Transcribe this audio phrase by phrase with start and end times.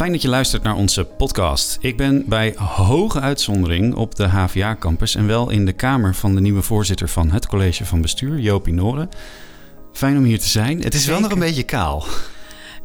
[0.00, 1.78] Fijn dat je luistert naar onze podcast.
[1.80, 6.40] Ik ben bij hoge uitzondering op de HVA-campus en wel in de kamer van de
[6.40, 9.08] nieuwe voorzitter van het college van bestuur, Jopie Noren.
[9.92, 10.82] Fijn om hier te zijn.
[10.82, 12.04] Het is wel nog een beetje kaal.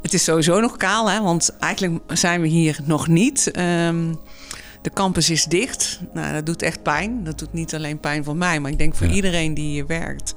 [0.02, 1.22] Het is sowieso nog kaal, hè?
[1.22, 3.50] want eigenlijk zijn we hier nog niet.
[3.50, 4.14] Ehm,
[4.82, 6.00] de campus is dicht.
[6.14, 7.24] Nou, dat doet echt pijn.
[7.24, 9.12] Dat doet niet alleen pijn voor mij, maar ik denk voor Ja.
[9.12, 10.34] iedereen die hier werkt.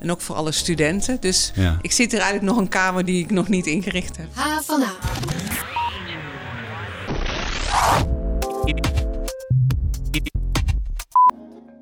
[0.00, 1.16] En ook voor alle studenten.
[1.20, 1.78] Dus Ja.
[1.82, 4.26] ik zit hier eigenlijk nog een kamer die ik nog niet ingericht heb.
[4.34, 4.92] H van A.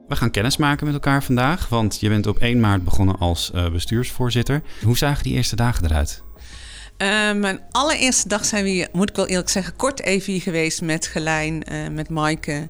[0.09, 3.51] We gaan kennis maken met elkaar vandaag, want je bent op 1 maart begonnen als
[3.51, 4.63] eh, bestuursvoorzitter.
[4.85, 6.23] Hoe zagen die eerste dagen eruit?
[7.01, 10.43] Eh, mijn allereerste dag zijn we hier, moet ik wel eerlijk zeggen, kort even hier
[10.43, 12.69] geweest met Gelijn, eh, met Maaike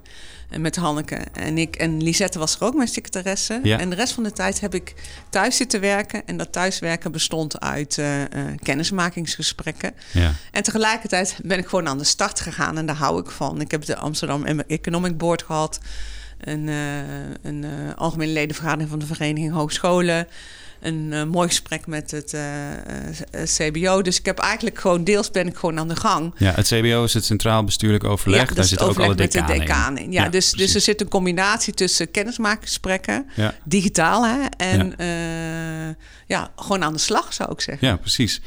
[0.49, 1.15] en met Hanneke.
[1.33, 3.59] En ik en Lisette was er ook, mijn secretaresse.
[3.63, 3.79] Ja.
[3.79, 4.93] En de rest van de tijd heb ik
[5.29, 6.25] thuis zitten werken.
[6.25, 8.29] En dat thuiswerken bestond uit eh, eh,
[8.63, 9.93] kennismakingsgesprekken.
[10.11, 10.33] Ja.
[10.51, 13.61] En tegelijkertijd ben ik gewoon aan de start gegaan en daar hou ik van.
[13.61, 15.79] Ik heb de Amsterdam Economic Board gehad.
[16.41, 16.97] Een, eh,
[17.41, 20.27] een eh, algemene ledenvergadering van de Vereniging Hogescholen.
[20.81, 24.01] Een eh, mooi gesprek met het eh, eh, CBO.
[24.01, 26.33] Dus ik heb eigenlijk gewoon, deels ben ik gewoon aan de gang.
[26.37, 28.39] ja, het CBO is het Centraal Bestuurlijk Overleg.
[28.39, 30.11] ja, Daar is zitten ook alle decanen de decanen in.
[30.11, 30.75] Ja, dus, dus precies.
[30.75, 33.53] er zit een combinatie tussen kennismakingsgesprekken, Ja.
[33.63, 34.95] digitaal hè, en
[36.27, 37.87] ja, gewoon aan de slag zou ik zeggen.
[37.87, 38.41] Ja, precies.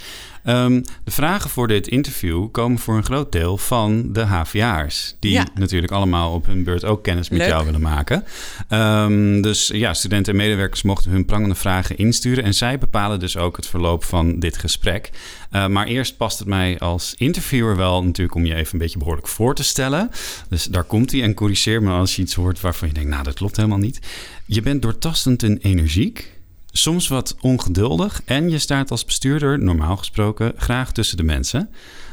[0.44, 5.14] Ehm, de vragen voor dit interview komen voor een groot deel van de HVA'ers.
[5.20, 5.46] Die Ja.
[5.54, 7.48] natuurlijk allemaal op hun beurt ook kennis met Leuk.
[7.48, 8.24] jou willen maken.
[8.68, 12.44] Ehm, dus ja, studenten en medewerkers mochten hun prangende vragen insturen.
[12.44, 15.10] En zij bepalen dus ook het verloop van dit gesprek.
[15.50, 18.98] Eh, maar eerst past het mij als interviewer wel natuurlijk om je even een beetje
[18.98, 20.10] behoorlijk voor te stellen.
[20.48, 23.22] Dus daar komt hij en corrigeer me als je iets hoort waarvan je denkt, nou
[23.22, 23.98] dat klopt helemaal niet.
[24.46, 26.32] Je bent doortastend en energiek.
[26.76, 31.70] Soms wat ongeduldig en je staat als bestuurder, normaal gesproken, graag tussen de mensen.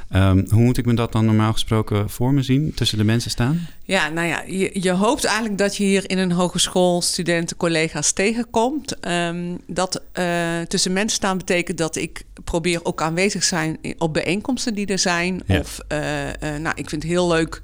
[0.10, 3.32] Ehm, hoe moet ik me dat dan normaal gesproken voor me zien, tussen de mensen
[3.32, 3.68] staan?
[3.84, 8.12] Ja, nou ja, je, je hoopt eigenlijk dat je hier in een hogeschool studenten, collega's
[8.12, 9.00] tegenkomt.
[9.00, 14.14] Ehm, dat eh, tussen mensen staan betekent dat ik probeer ook aanwezig te zijn op
[14.14, 15.42] bijeenkomsten die er zijn.
[15.46, 15.60] Ja.
[15.60, 17.62] Of, eh, eh, nou, ik vind het heel leuk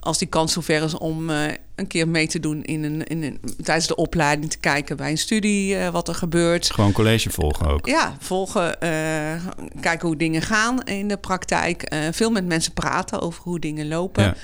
[0.00, 1.30] als die kans zover is om
[1.78, 5.10] een keer mee te doen in een, in een, tijdens de opleiding, te kijken bij
[5.10, 6.72] een studie eh, wat er gebeurt.
[6.72, 7.86] Gewoon college volgen ook.
[7.86, 8.90] Ja, volgen, eh,
[9.80, 11.82] kijken hoe dingen gaan in de praktijk.
[11.82, 14.24] Eh, veel met mensen praten over hoe dingen lopen.
[14.24, 14.34] Ja.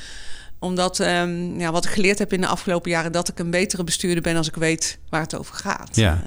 [0.58, 3.12] Omdat, ehm, ja, wat ik geleerd heb in de afgelopen jaren...
[3.12, 5.96] dat ik een betere bestuurder ben als ik weet waar het over gaat.
[5.96, 6.22] Ja.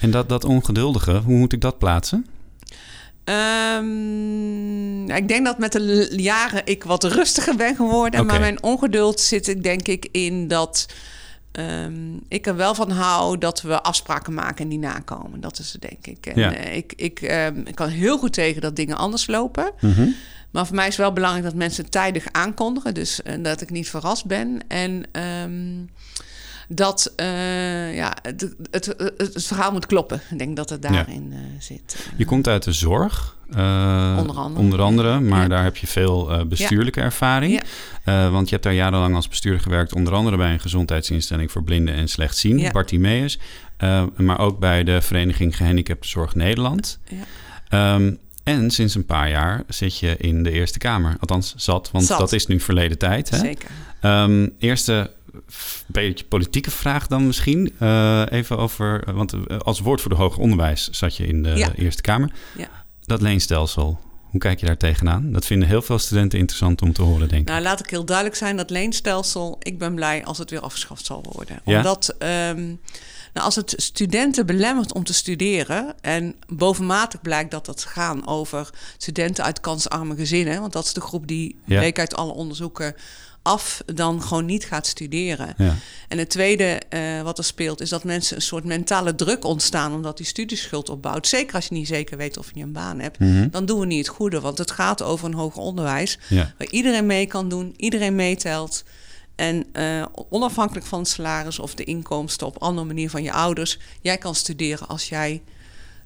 [0.00, 2.26] En dat, dat ongeduldige, hoe moet ik dat plaatsen?
[3.28, 8.26] Ehm, nou, ik denk dat met de jaren ik wat rustiger ben geworden.
[8.26, 10.86] Maar mijn ongeduld zit ik denk ik in dat
[11.52, 11.94] ehm,
[12.28, 15.40] ik er wel van hou dat we afspraken maken en die nakomen.
[15.40, 16.26] Dat is het denk ik.
[16.26, 16.54] En, Ja.
[16.54, 19.72] eh, ik, ik, ehm, ik kan heel goed tegen dat dingen anders lopen.
[19.80, 20.08] Mhm.
[20.50, 22.94] Maar voor mij is wel belangrijk dat mensen tijdig aankondigen.
[22.94, 24.58] Dus eh, dat ik niet verrast ben.
[24.68, 25.04] En
[26.68, 28.94] dat eh, ja, het, het,
[29.46, 30.20] verhaal moet kloppen.
[30.30, 32.08] Ik denk dat het daarin eh, zit.
[32.16, 33.36] Je komt uit de zorg.
[33.50, 34.60] eh, Onder andere.
[34.64, 35.48] onder andere, maar Ja.
[35.48, 37.62] daar heb je veel bestuurlijke ervaring.
[38.04, 38.30] Ja.
[38.30, 41.94] Want je hebt daar jarenlang als bestuurder gewerkt, onder andere bij een gezondheidsinstelling voor blinden
[41.94, 42.72] en slechtzienden.
[42.72, 43.38] Bartimeus.
[44.16, 46.98] Maar ook bij de Vereniging Gehandicaptenzorg Nederland.
[47.08, 47.16] Ja.
[47.68, 48.12] Ehm,
[48.44, 51.16] en sinds een paar jaar zit je in de Eerste Kamer.
[51.20, 52.18] Althans, zat, want Zat.
[52.18, 53.30] dat is nu verleden tijd.
[53.30, 53.38] Hè?
[53.38, 53.70] Zeker.
[54.00, 55.10] Ehm, eerste
[55.86, 57.74] beetje politieke vraag dan misschien.
[57.78, 61.50] Eh, even over, want eh, als woord voor de hoger onderwijs zat je in de
[61.50, 61.72] Ja.
[61.74, 62.30] Eerste Kamer.
[62.56, 62.68] Ja.
[63.04, 64.00] Dat leenstelsel,
[64.30, 65.32] hoe kijk je daar tegenaan?
[65.32, 67.48] Dat vinden heel veel studenten interessant om te horen, denk ik.
[67.48, 69.56] Nou, laat ik heel duidelijk zijn, dat leenstelsel...
[69.62, 71.60] ik ben blij als het weer afgeschaft zal worden.
[71.64, 71.76] Ja?
[71.76, 72.64] Omdat ehm,
[73.32, 75.94] nou, als het studenten belemmert om te studeren...
[76.00, 80.60] en bovenmatig blijkt dat het gaan over studenten uit kansarme gezinnen...
[80.60, 81.78] want dat is de groep die, Ja.
[81.78, 82.94] bleek uit alle onderzoeken...
[83.48, 85.54] af dan gewoon niet gaat studeren.
[85.56, 85.74] Ja.
[86.08, 89.92] En het tweede eh, wat er speelt, is dat mensen een soort mentale druk ontstaan
[89.94, 91.26] omdat die studieschuld opbouwt.
[91.26, 93.48] Zeker als je niet zeker weet of je een baan hebt, Mhm.
[93.50, 94.40] dan doen we niet het goede.
[94.40, 96.54] Want het gaat over een hoger onderwijs Ja.
[96.58, 98.84] waar iedereen mee kan doen, iedereen meetelt.
[99.36, 103.78] En eh, onafhankelijk van het salaris of de inkomsten op andere manier van je ouders,
[104.00, 105.42] jij kan studeren als jij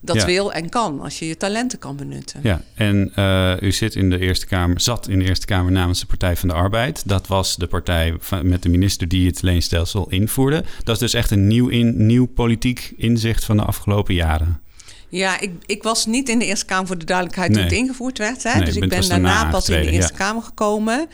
[0.04, 0.26] dat Ja.
[0.26, 2.40] wil en kan, als je je talenten kan benutten.
[2.43, 6.00] Ja, en eh, u zit in de Eerste Kamer, zat in de Eerste Kamer namens
[6.00, 7.02] de Partij van de Arbeid.
[7.08, 10.64] Dat was de partij van, met de minister die het leenstelsel invoerde.
[10.84, 14.60] Dat is dus echt een nieuw, in, nieuw politiek inzicht van de afgelopen jaren.
[15.08, 17.70] Ja, ik, ik was niet in de Eerste Kamer voor de duidelijkheid toen Nee.
[17.70, 18.43] het ingevoerd werd.
[18.43, 18.54] Hè?
[18.54, 21.08] Nee, dus ik ben daarna pas in de Eerste Kamer gekomen.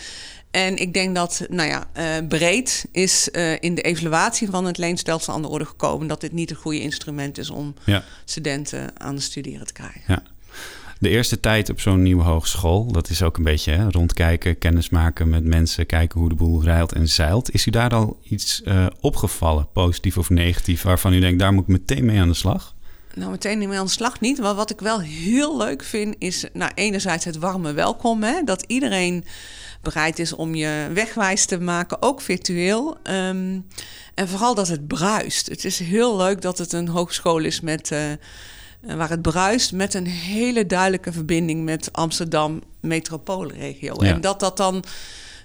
[0.51, 4.79] En ik denk dat, nou ja, eh, breed is eh, in de evaluatie van het
[4.79, 8.05] leenstelsel aan de orde gekomen dat dit niet het goede instrument is om Ja.
[8.25, 10.03] studenten aan het studeren te krijgen.
[10.07, 10.23] Ja.
[11.01, 15.29] De eerste tijd op zo'n nieuwe hogeschool, dat is ook een beetje hè, rondkijken, kennismaken
[15.29, 17.55] met mensen, kijken hoe de boel rijlt en zeilt.
[17.55, 21.63] Is u daar al iets uh, opgevallen, positief of negatief, waarvan u denkt, daar moet
[21.63, 22.75] ik meteen mee aan de slag?
[23.19, 24.39] Nou, meteen niet mee aan de slag niet.
[24.39, 28.23] Maar wat ik wel heel leuk vind, is nou, enerzijds het warme welkom.
[28.23, 28.43] Hè?
[28.45, 29.25] Dat iedereen
[29.83, 32.97] bereid is om je wegwijs te maken, ook virtueel.
[33.03, 33.67] Um,
[34.15, 35.47] en vooral dat het bruist.
[35.47, 38.01] Het is heel leuk dat het een hogeschool is met, uh,
[38.97, 44.05] waar het bruist met een hele duidelijke verbinding met Amsterdam metropoolregio.
[44.05, 44.13] Ja.
[44.13, 44.85] En dat dat dan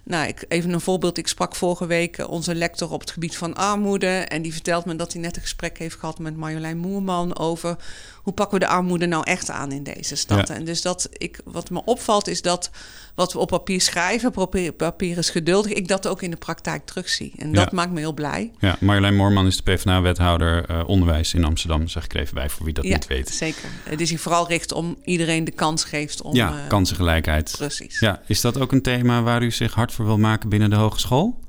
[0.05, 1.17] nou, ik, even een voorbeeld.
[1.17, 4.07] Ik sprak vorige week eh, onze lector op het gebied van armoede.
[4.07, 7.77] En die vertelt me dat hij net een gesprek heeft gehad met Marjolein Moerman over
[8.23, 10.49] hoe pakken we de armoede nou echt aan in deze stad.
[10.49, 12.69] En dus dat ik, wat me opvalt is dat
[13.15, 14.31] wat we op papier schrijven,
[14.77, 17.33] papier is geduldig, ik dat ook in de praktijk terugzie.
[17.37, 18.51] En dat maakt me heel blij.
[18.59, 22.49] Ja, Marjolein Moorman is de PvdA-wethouder uh, onderwijs in Amsterdam, zeg ik er even bij,
[22.49, 23.29] voor wie dat niet weet.
[23.29, 23.69] zeker.
[23.83, 26.35] Het is hier vooral richt om iedereen de kans geeft om...
[26.35, 27.53] Ja, uh, kansengelijkheid.
[27.57, 27.99] Precies.
[27.99, 30.75] Ja, is dat ook een thema waar u zich hard voor wil maken binnen de
[30.75, 31.42] hogeschool?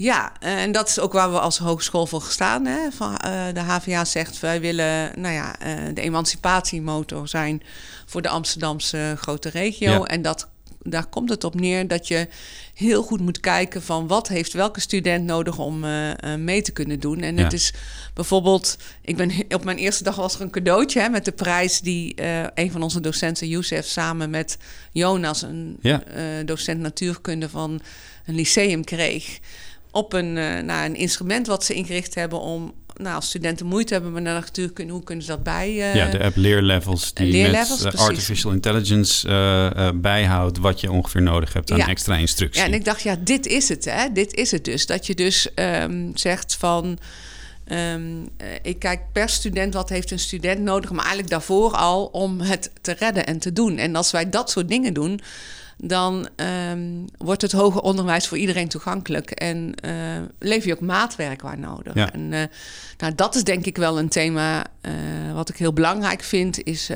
[0.00, 2.66] Ja, en dat is ook waar we als hogeschool voor gestaan.
[2.66, 2.90] Hè.
[2.90, 7.62] Van, uh, de HVA zegt wij willen nou ja, uh, de emancipatiemotor zijn
[8.06, 9.90] voor de Amsterdamse grote regio.
[9.90, 10.04] Ja.
[10.04, 10.48] En dat
[10.82, 12.28] daar komt het op neer dat je
[12.74, 17.00] heel goed moet kijken van wat heeft welke student nodig om uh, mee te kunnen
[17.00, 17.20] doen.
[17.20, 17.42] En ja.
[17.42, 17.72] het is
[18.14, 21.80] bijvoorbeeld, ik ben op mijn eerste dag was er een cadeautje hè, met de prijs
[21.80, 22.14] die
[22.54, 24.58] een van onze docenten, Youssef, samen met
[24.92, 26.02] Jonas, een ja.
[26.44, 27.80] docent natuurkunde van
[28.26, 29.38] een lyceum kreeg.
[29.90, 34.12] Op een, nou, een instrument wat ze ingericht hebben om nou, als studenten moeite hebben
[34.12, 35.70] met natuurkunde, hoe kunnen ze dat bij...
[35.70, 40.90] Uh, ja, de app leerlevels die leerlevels, met uh, artificial intelligence uh, bijhoudt wat je
[40.90, 41.88] ongeveer nodig hebt aan ja.
[41.88, 42.60] extra instructie.
[42.60, 44.12] Ja, en ik dacht, ja, dit is het, hè.
[44.12, 44.86] Dit is het dus.
[44.86, 46.98] Dat je dus um, zegt van...
[47.72, 48.28] Um,
[48.62, 52.70] ik kijk per student wat heeft een student nodig, maar eigenlijk daarvoor al om het
[52.80, 53.76] te redden en te doen.
[53.76, 55.20] En als wij dat soort dingen doen,
[55.82, 56.28] dan
[56.70, 59.30] um, wordt het hoger onderwijs voor iedereen toegankelijk.
[59.30, 59.92] En uh,
[60.38, 61.94] lever je ook maatwerk waar nodig.
[61.94, 62.12] Ja.
[62.12, 62.42] En uh,
[62.98, 64.92] nou, dat is denk ik wel een thema uh,
[65.34, 66.90] wat ik heel belangrijk vind, is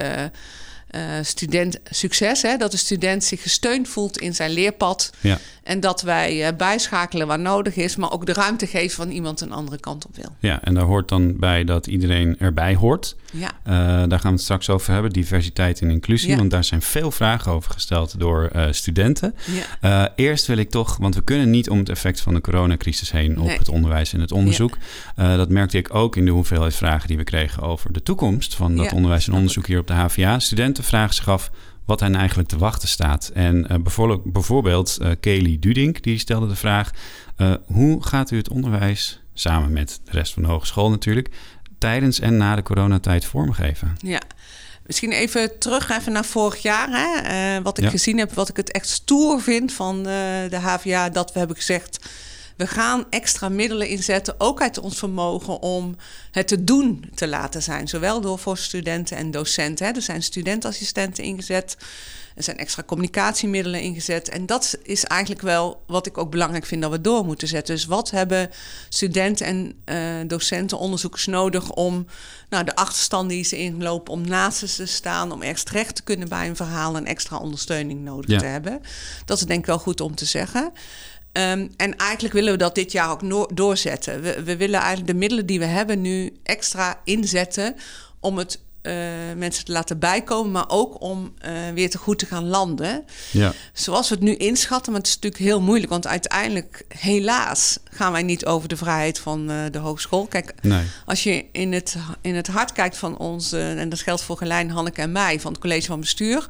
[1.23, 2.43] student succes.
[2.43, 2.57] Hè?
[2.57, 5.13] Dat de student zich gesteund voelt in zijn leerpad.
[5.21, 5.39] Ja.
[5.63, 9.53] En dat wij bijschakelen waar nodig is, maar ook de ruimte geven van iemand een
[9.53, 10.37] andere kant op wil.
[10.39, 13.17] Ja, en daar hoort dan bij dat iedereen erbij hoort.
[13.37, 13.51] Ja.
[13.67, 16.31] Uh, daar gaan we het straks over hebben, diversiteit en inclusie.
[16.31, 16.37] Ja.
[16.37, 19.35] Want daar zijn veel vragen over gesteld door studenten.
[19.81, 20.13] Ja.
[20.17, 23.39] eerst wil ik toch, want we kunnen niet om het effect van de coronacrisis heen
[23.39, 23.59] op nee.
[23.59, 24.77] het onderwijs en het onderzoek.
[25.17, 25.37] Ja.
[25.37, 28.77] dat merkte ik ook in de hoeveelheid vragen die we kregen over de toekomst van
[28.77, 30.39] dat onderwijs en onderzoek hier op de HVA.
[30.39, 31.51] Studenten vragen zich af
[31.85, 33.31] wat hen eigenlijk te wachten staat.
[33.35, 36.91] En uh, bijvoorbeeld, bijvoorbeeld uh, Kelly Dudink, die stelde de vraag...
[37.37, 41.31] Uh, hoe gaat u het onderwijs, samen met de rest van de hogeschool natuurlijk...
[41.91, 43.97] tijdens en na de coronatijd vormgeven?
[43.99, 44.21] Ja,
[44.87, 46.89] Misschien even terug even naar vorig jaar.
[46.91, 47.63] Hè?
[47.63, 47.91] wat ik ja.
[47.91, 51.09] gezien heb, wat ik het echt stoer vind van de HVA...
[51.09, 51.99] dat we hebben gezegd
[52.57, 55.97] we gaan extra middelen inzetten, ook uit ons vermogen om
[56.31, 57.89] het te doen te laten zijn.
[57.89, 59.87] Zowel door voor studenten en docenten.
[59.87, 59.93] Hè.
[59.93, 61.77] Er zijn studentassistenten ingezet.
[62.35, 64.29] Er zijn extra communicatiemiddelen ingezet.
[64.29, 67.75] En dat is eigenlijk wel wat ik ook belangrijk vind dat we door moeten zetten.
[67.75, 68.51] Dus wat hebben
[68.89, 72.07] studenten en uh, docenten, onderzoekers nodig om
[72.49, 76.03] nou, de achterstand die ze inlopen, om naast ze te staan, om ergens terecht te
[76.03, 78.39] kunnen bij een verhaal en extra ondersteuning nodig ja.
[78.39, 78.81] te hebben.
[79.25, 80.73] Dat is denk ik wel goed om te zeggen.
[81.39, 84.23] Um, en eigenlijk willen we dat dit jaar ook no doorzetten.
[84.23, 87.77] We, we, willen eigenlijk de middelen die we hebben nu extra inzetten
[88.21, 88.93] om het uh,
[89.37, 93.05] mensen te laten bijkomen, maar ook om uh, weer te goed te gaan landen.
[93.31, 93.53] Ja.
[93.73, 98.13] Zoals we het nu inschatten, maar het is natuurlijk heel moeilijk, want uiteindelijk, helaas, gaan
[98.13, 100.27] wij niet over de vrijheid van uh, de hogeschool.
[100.27, 100.85] Kijk, nee.
[101.07, 104.71] als je in het, in het hart kijkt van ons, en dat geldt voor Gelijn,
[104.71, 106.49] Hanneke en mij, van het college van bestuur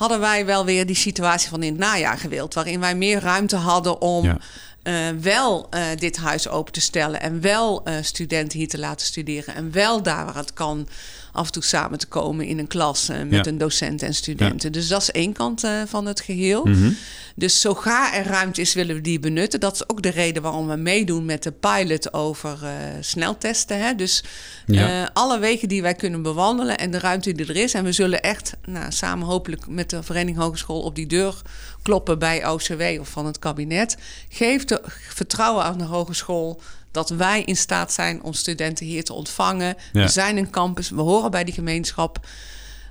[0.00, 2.54] hadden wij wel weer die situatie van in het najaar gewild.
[2.54, 4.38] Waarin wij meer ruimte hadden om ja.
[4.82, 7.20] uh, wel uh, dit huis open te stellen.
[7.20, 9.54] En wel uh, studenten hier te laten studeren.
[9.54, 10.88] En wel daar waar het kan
[11.32, 13.46] af en toe samen te komen in een klas met ja.
[13.46, 14.68] een docent en studenten.
[14.72, 14.78] Ja.
[14.78, 16.64] Dus dat is één kant van het geheel.
[16.64, 16.96] Mm -hmm.
[17.40, 19.60] Dus zo ga er ruimte is, willen we die benutten.
[19.60, 22.70] Dat is ook de reden waarom we meedoen met de pilot over uh,
[23.00, 23.78] sneltesten.
[23.78, 23.94] Hè?
[23.94, 24.24] Dus
[24.66, 25.02] ja.
[25.02, 27.74] uh, alle wegen die wij kunnen bewandelen en de ruimte die er is.
[27.74, 31.42] En we zullen echt nou, samen hopelijk met de Vereniging Hogeschool op die deur
[31.82, 33.96] kloppen bij OCW of van het kabinet.
[34.28, 39.12] Geef de vertrouwen aan de hogeschool dat wij in staat zijn om studenten hier te
[39.12, 39.76] ontvangen.
[39.92, 40.02] Ja.
[40.02, 42.26] We zijn een campus, we horen bij die gemeenschap.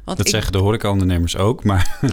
[0.05, 1.97] Want dat ik, zeggen de horecaondernemers ook, maar...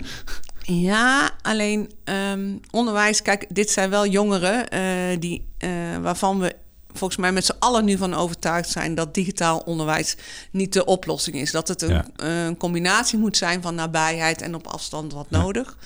[0.69, 5.71] Ja, alleen um, onderwijs, kijk, dit zijn wel jongeren uh, die, uh,
[6.03, 6.55] waarvan we
[6.93, 10.17] volgens mij met z'n allen nu van overtuigd zijn dat digitaal onderwijs
[10.51, 11.51] niet de oplossing is.
[11.51, 12.07] Dat het een, Ja.
[12.17, 15.39] een combinatie moet zijn van nabijheid en op afstand wat Ja.
[15.39, 15.77] nodig.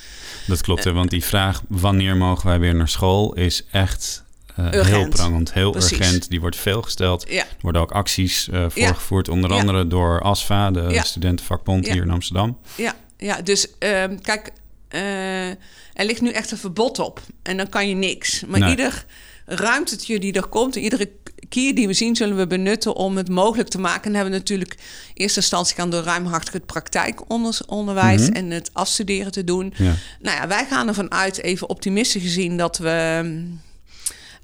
[0.47, 4.25] Dat klopt, hè, want die vraag wanneer mogen wij weer naar school is echt
[4.69, 5.99] eh, heel prangend, heel Precies.
[5.99, 6.31] urgent.
[6.31, 7.25] Die wordt veel gesteld.
[7.29, 11.03] Ja, Er worden ook acties eh, voorgevoerd, onder andere door ASFA, de Ja.
[11.03, 11.93] studentenvakbond Ja.
[11.93, 12.59] hier in Amsterdam.
[12.77, 13.41] ja, ja.
[13.43, 14.51] dus ehm, kijk,
[14.89, 17.21] eh, er ligt nu echt een verbod op.
[17.43, 18.45] En dan kan je niks.
[18.47, 18.71] Maar Nee.
[18.71, 19.05] ieder
[19.47, 21.11] ruimtetje die er komt, iedere
[21.49, 24.05] kier die we zien, zullen we benutten om het mogelijk te maken.
[24.11, 24.79] En hebben we natuurlijk in
[25.15, 28.33] eerste instantie gaan door ruimhartig het praktijkonderwijs Mhm.
[28.33, 29.73] en het afstuderen te doen.
[29.77, 29.93] Ja.
[30.21, 33.61] Nou ja, wij gaan ervan uit, even optimistisch gezien, dat we mm,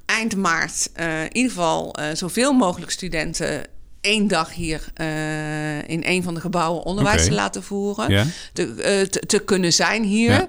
[0.06, 3.66] eind maart eh, in ieder geval eh, zoveel mogelijk studenten
[4.00, 8.10] één dag hier eh, in een van de gebouwen onderwijs te laten voeren.
[8.10, 8.24] Ja?
[8.52, 8.74] Te,
[9.10, 10.46] te, te kunnen zijn hier.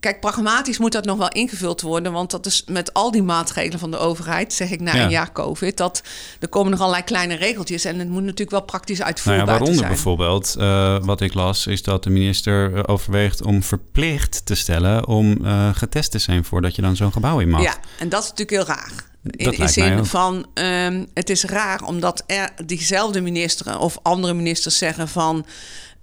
[0.00, 2.12] Kijk, pragmatisch moet dat nog wel ingevuld worden.
[2.12, 5.04] Want dat is met al die maatregelen van de overheid, zeg ik na Ja.
[5.04, 6.02] een jaar COVID, dat
[6.40, 7.84] er komen nog allerlei kleine regeltjes.
[7.84, 9.88] En het moet natuurlijk wel praktisch Nou uitvoerbaar ja, waaronder zijn.
[9.88, 15.06] bijvoorbeeld, eh, wat ik las, is dat de minister eh, overweegt om verplicht te stellen
[15.06, 17.62] om eh, getest te zijn voordat je dan zo'n gebouw in mag.
[17.62, 18.92] Ja, en dat is natuurlijk heel raar.
[19.22, 24.78] In, mij zin van, ehm, het is raar omdat er diezelfde minister of andere ministers
[24.78, 25.46] zeggen van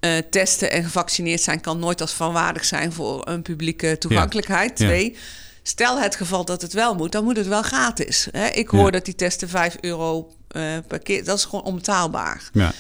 [0.06, 4.80] eh, testen en gevaccineerd zijn kan nooit als vanwaardig zijn voor een publieke toegankelijkheid.
[4.80, 4.86] Ja.
[4.86, 5.18] Twee,
[5.64, 8.28] stel het geval dat het wel moet, dan moet het wel gratis.
[8.32, 8.48] Hè?
[8.48, 8.90] Ik hoor Ja.
[8.92, 12.50] dat die testen 5 euro eh, per keer, dat is gewoon onbetaalbaar.
[12.54, 12.74] Ja.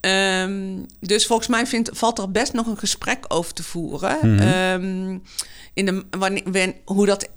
[0.00, 4.18] Ehm, dus volgens mij vindt, valt er best nog een gesprek over te voeren.
[4.22, 4.38] Mhm.
[4.40, 5.18] Ehm,
[5.74, 7.28] in de, wanneer, wen- hoe dat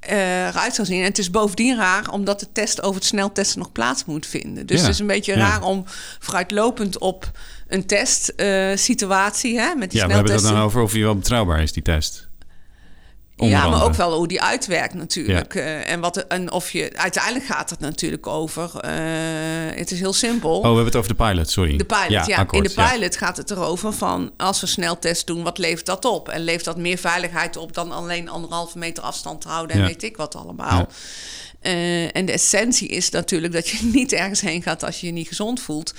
[0.00, 0.98] eh, eruit zou zien.
[1.00, 4.66] En het is bovendien raar omdat de test over het sneltesten nog plaats moet vinden.
[4.66, 5.38] Dus Ja, het is een beetje ja.
[5.38, 5.84] raar om
[6.18, 7.30] vooruitlopend op
[7.68, 11.62] een testsituatie hè, met die ja, we hebben het dan over of die wel betrouwbaar
[11.62, 12.28] is, die test.
[13.36, 13.90] Onder Ja, maar andere.
[13.90, 15.54] ook wel hoe die uitwerkt natuurlijk.
[15.54, 18.70] Eh, en, wat, en of je uiteindelijk gaat het natuurlijk over.
[18.80, 18.90] eh,
[19.78, 20.50] het is heel simpel.
[20.56, 21.76] Oh, we hebben het over de pilot, sorry.
[21.76, 22.36] De pilot, ja.
[22.36, 26.04] akkoord, in de pilot gaat het erover van als we sneltest doen, wat levert dat
[26.04, 26.28] op?
[26.28, 29.88] En levert dat meer veiligheid op dan alleen anderhalve meter afstand houden en Ja.
[29.88, 30.88] weet ik wat allemaal.
[31.60, 35.12] Eh, en de essentie is natuurlijk dat je niet ergens heen gaat als je je
[35.12, 35.94] niet gezond voelt.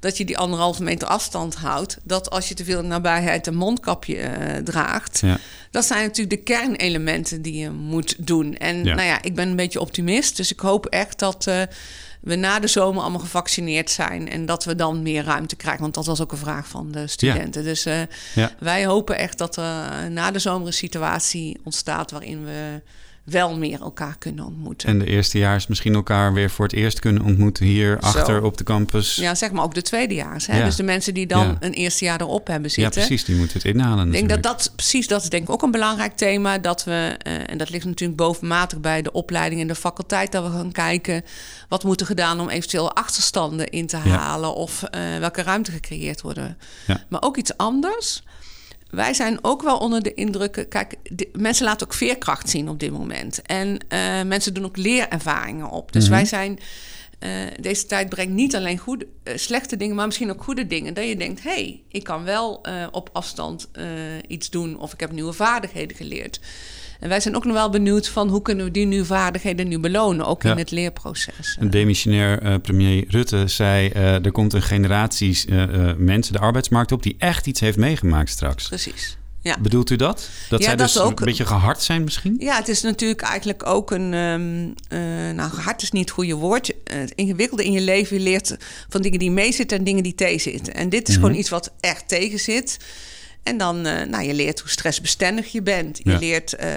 [0.00, 1.98] Dat je die anderhalve meter afstand houdt.
[2.04, 5.20] Dat als je te veel nabijheid een mondkapje eh, draagt.
[5.20, 5.38] Ja.
[5.70, 8.56] Dat zijn natuurlijk de kernelementen die je moet doen.
[8.56, 8.94] En Ja.
[8.94, 10.36] nou ja, ik ben een beetje optimist.
[10.36, 11.62] Dus ik hoop echt dat eh,
[12.20, 14.30] we na de zomer allemaal gevaccineerd zijn.
[14.30, 15.82] En dat we dan meer ruimte krijgen.
[15.82, 17.64] Want dat was ook een vraag van de studenten.
[17.64, 18.00] Dus eh,
[18.34, 18.50] Ja.
[18.58, 22.80] wij hopen echt dat er na de zomer een situatie ontstaat waarin we
[23.30, 24.88] wel meer elkaar kunnen ontmoeten.
[24.88, 28.06] En de eerstejaars misschien elkaar weer voor het eerst kunnen ontmoeten hier Zo.
[28.06, 29.14] achter op de campus.
[29.16, 30.46] Ja, zeg maar ook de tweedejaars.
[30.46, 30.58] Hè?
[30.58, 30.64] Ja.
[30.64, 31.56] Dus de mensen die dan Ja.
[31.60, 33.02] een eerste jaar erop hebben Ja, zitten.
[33.06, 34.64] precies, die moeten het inhalen Ik denk dat natuurlijk.
[34.64, 36.58] dat precies, dat is denk ik ook een belangrijk thema.
[36.58, 40.44] Dat we, eh, en dat ligt natuurlijk bovenmatig bij de opleiding en de faculteit, dat
[40.44, 41.22] we gaan kijken
[41.68, 44.16] wat moet er gedaan om eventueel achterstanden in te Ja.
[44.16, 46.58] halen of eh, welke ruimte gecreëerd worden.
[46.86, 47.04] Ja.
[47.08, 48.22] Maar ook iets anders.
[48.90, 50.68] Wij zijn ook wel onder de indrukken.
[50.68, 53.42] Kijk, de- mensen laten ook veerkracht zien op dit moment.
[53.42, 55.92] En eh, mensen doen ook leerervaringen op.
[55.92, 56.12] Dus Mhm.
[56.12, 56.58] wij zijn.
[57.18, 57.30] eh,
[57.60, 60.94] deze tijd brengt niet alleen goede, eh, slechte dingen, maar misschien ook goede dingen.
[60.94, 63.68] Dat je denkt: hé, hey, ik kan wel op afstand
[64.26, 64.78] iets doen.
[64.78, 66.40] Of ik heb nieuwe vaardigheden geleerd.
[67.00, 69.78] En wij zijn ook nog wel benieuwd van hoe kunnen we die nieuwe vaardigheden nu
[69.78, 70.50] belonen, ook Ja.
[70.52, 71.56] in het leerproces.
[71.60, 73.88] Een demissionair eh, premier Rutte zei...
[73.88, 75.66] eh, er komt een generatie eh,
[75.96, 77.02] mensen de arbeidsmarkt op...
[77.02, 78.68] die echt iets heeft meegemaakt straks.
[78.68, 79.16] Precies.
[79.42, 79.56] Ja.
[79.60, 80.28] Bedoelt u dat?
[80.48, 81.18] Dat Ja, zij dat dus ook.
[81.20, 82.36] een beetje gehard zijn misschien?
[82.38, 84.12] Ja, het is natuurlijk eigenlijk ook een.
[84.88, 84.98] eh,
[85.34, 86.72] nou, hard is niet het goede woord.
[86.84, 88.16] Het ingewikkelde in je leven.
[88.16, 88.56] Je leert
[88.88, 90.74] van dingen die meezitten en dingen die tegenzitten.
[90.74, 91.24] En dit is Mhm.
[91.24, 92.76] gewoon iets wat echt tegen zit.
[93.42, 95.98] En dan, eh, nou, je leert hoe stressbestendig je bent.
[96.02, 96.18] Je Ja.
[96.18, 96.68] leert eh,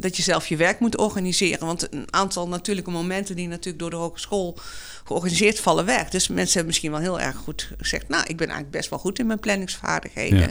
[0.00, 1.66] dat je zelf je werk moet organiseren.
[1.66, 4.58] Want een aantal natuurlijke momenten die natuurlijk door de hogeschool
[5.04, 6.08] georganiseerd vallen weg.
[6.08, 8.08] Dus mensen hebben misschien wel heel erg goed gezegd...
[8.08, 10.38] nou, ik ben eigenlijk best wel goed in mijn planningsvaardigheden.
[10.38, 10.50] Ja.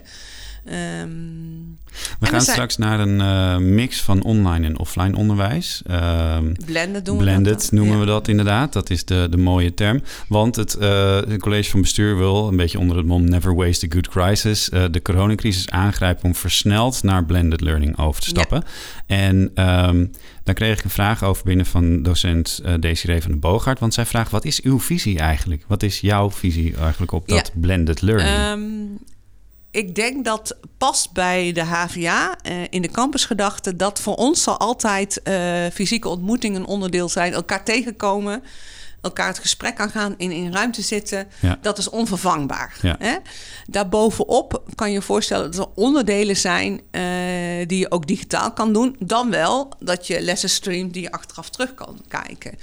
[0.65, 1.07] Ehm,
[2.19, 5.81] We gaan straks naar een eh, mix van online en offline onderwijs.
[5.85, 8.73] Ehm, blended doen we Blended dat noemen we dat inderdaad.
[8.73, 10.01] Dat is de, de mooie term.
[10.27, 13.85] Want het, eh, het college van bestuur wil, een beetje onder het mom Never Waste
[13.85, 18.63] a Good Crisis, eh, de coronacrisis aangrijpen om versneld naar blended learning over te stappen.
[19.05, 20.05] En ehm,
[20.43, 23.79] daar kreeg ik een vraag over binnen van docent Desiree van de Boogaard.
[23.79, 25.63] Want zij vraagt, wat is uw visie eigenlijk?
[25.67, 28.99] Wat is jouw visie eigenlijk op dat blended learning?
[29.77, 34.57] Ik denk dat past bij de HVA eh, in de campusgedachte dat voor ons zal
[34.57, 37.33] altijd eh, fysieke ontmoeting een onderdeel zijn.
[37.33, 38.43] Elkaar tegenkomen,
[39.01, 41.27] elkaar het gesprek aangaan, in in ruimte zitten.
[41.39, 41.57] Ja.
[41.61, 42.77] Dat is onvervangbaar.
[42.81, 42.95] Ja.
[42.99, 43.15] Hè?
[43.67, 47.01] Daarbovenop kan je je voorstellen dat er onderdelen zijn eh,
[47.67, 48.95] die je ook digitaal kan doen.
[48.99, 52.57] Dan wel dat je lessen streamt die je achteraf terug kan kijken.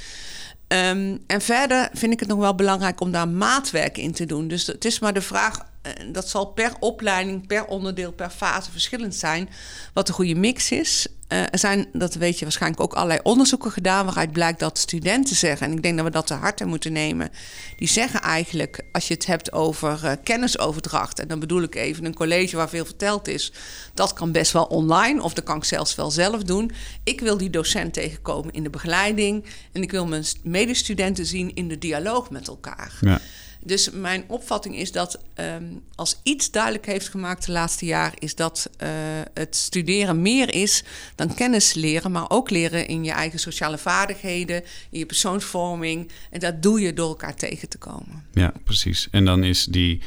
[0.66, 4.48] Ehm, en verder vind ik het nog wel belangrijk om daar maatwerk in te doen.
[4.48, 5.72] Dus het is maar de vraag,
[6.12, 9.48] dat zal per opleiding, per onderdeel, per fase verschillend zijn,
[9.92, 11.06] wat de goede mix is.
[11.28, 15.36] Uh, er zijn, dat weet je waarschijnlijk ook, allerlei onderzoeken gedaan waaruit blijkt dat studenten
[15.36, 17.30] zeggen, en ik denk dat we dat te harte moeten nemen,
[17.76, 22.04] die zeggen eigenlijk, als je het hebt over uh, kennisoverdracht, en dan bedoel ik even
[22.04, 23.52] een college waar veel verteld is,
[23.94, 26.70] dat kan best wel online, of dat kan ik zelfs wel zelf doen.
[27.04, 31.68] Ik wil die docent tegenkomen in de begeleiding en ik wil mijn medestudenten zien in
[31.68, 32.92] de dialoog met elkaar.
[33.00, 33.20] Ja.
[33.64, 38.34] Dus mijn opvatting is dat um, als iets duidelijk heeft gemaakt de laatste jaar, is
[38.34, 38.88] dat uh,
[39.34, 44.64] het studeren meer is dan kennis leren, maar ook leren in je eigen sociale vaardigheden,
[44.90, 46.10] in je persoonsvorming.
[46.30, 48.24] En dat doe je door elkaar tegen te komen.
[48.32, 49.08] Ja, precies.
[49.10, 50.00] En dan is die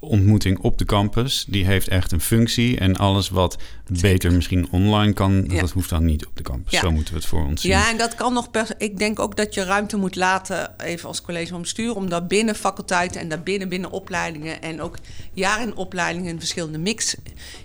[0.00, 2.78] ontmoeting op de campus, die heeft echt een functie.
[2.78, 3.58] En alles wat
[4.00, 5.60] beter misschien online kan, ja.
[5.60, 6.72] dat hoeft dan niet op de campus.
[6.72, 6.80] Ja.
[6.80, 7.70] Zo moeten we het voor ons zien.
[7.70, 8.68] Ja, en dat kan nog per.
[8.78, 12.26] Ik denk ook dat je ruimte moet laten, even als college van bestuur, om daar
[12.26, 14.96] binnen faculteiten en daar binnen binnen opleidingen en ook
[15.32, 17.16] jaar in opleidingen een verschillende mix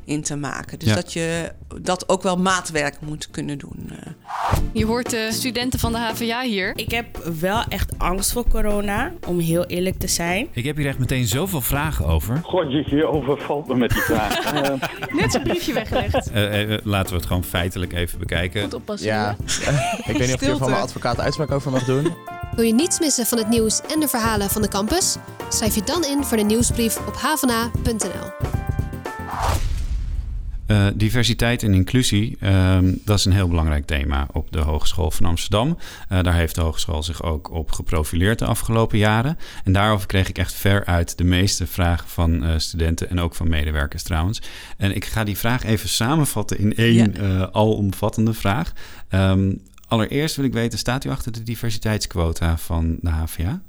[0.04, 0.80] in te maken.
[0.80, 1.52] Dus dat je
[1.82, 3.90] dat ook wel maatwerk moet kunnen doen.
[3.90, 4.12] eh.
[4.74, 6.78] Je hoort de studenten van de HVA hier.
[6.78, 10.48] Ik heb wel echt angst voor corona, om heel eerlijk te zijn.
[10.52, 12.25] Ik heb hier echt meteen zoveel vragen over.
[12.44, 14.54] God, je, je overvalt me met die vraag.
[15.22, 16.32] Net zo'n briefje weggelegd.
[16.32, 18.62] Uh, uh, laten we het gewoon feitelijk even bekijken.
[18.62, 19.08] Goed oppassen.
[19.08, 19.36] Ja,
[19.98, 22.14] ik weet niet of ik hier van mijn advocaat uitspraak over mag doen.
[22.56, 25.18] Wil je niets missen van het nieuws en de verhalen van de campus?
[25.50, 28.54] Schrijf je dan in voor de nieuwsbrief op havana.nl.
[30.68, 35.26] Uh, diversiteit en inclusie, uh, dat is een heel belangrijk thema op de Hogeschool van
[35.26, 35.78] Amsterdam.
[36.12, 39.38] Uh, daar heeft de hogeschool zich ook op geprofileerd de afgelopen jaren.
[39.64, 43.50] En daarover kreeg ik echt veruit de meeste vragen van uh, studenten en ook van
[43.50, 44.42] medewerkers trouwens.
[44.78, 47.50] En ik ga die vraag even samenvatten in één ja.
[47.52, 48.74] alomvattende vraag.
[49.10, 53.62] Um, allereerst wil ik weten, staat u achter de diversiteitsquota van de HVA?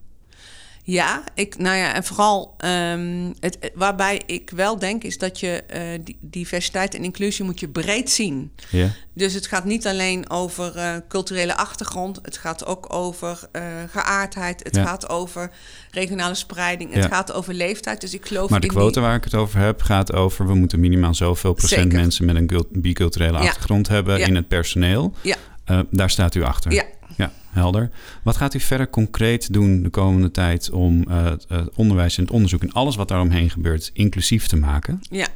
[0.88, 5.62] Ja, ik, nou ja, en vooral um, het, waarbij ik wel denk is dat je
[5.74, 8.52] uh, die diversiteit en inclusie moet je breed zien.
[8.70, 8.88] Ja.
[9.14, 14.64] Dus het gaat niet alleen over uh, culturele achtergrond, het gaat ook over uh, geaardheid,
[14.64, 14.84] het ja.
[14.84, 15.50] gaat over
[15.90, 17.08] regionale spreiding, het ja.
[17.08, 18.00] gaat over leeftijd.
[18.00, 19.02] Dus ik geloof maar de die...
[19.02, 21.98] waar ik het over heb gaat over we moeten minimaal zoveel procent Zeker.
[21.98, 25.14] mensen met een biculturele achtergrond hebben in het personeel.
[25.20, 25.36] Ja.
[25.90, 26.72] daar staat u achter.
[26.72, 26.84] Ja.
[27.16, 27.90] Ja, helder.
[28.22, 32.32] Wat gaat u verder concreet doen de komende tijd om uh, het onderwijs en het
[32.32, 35.00] onderzoek en alles wat daaromheen gebeurt inclusief te maken?
[35.10, 35.26] Ja.